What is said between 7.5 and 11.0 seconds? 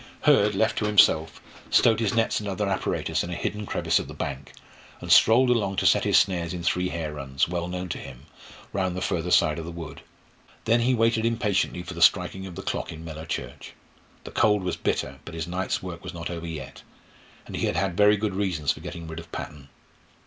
known to him, round the further side of the wood. Then he